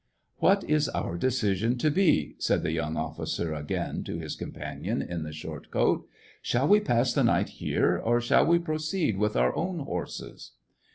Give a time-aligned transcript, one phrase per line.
[0.37, 5.21] "What is our decision to be?" said the young officer again to his companion in
[5.21, 6.07] the short coat."
[6.41, 10.53] Shall we pass the night here, or shall we pro ceed with our own horses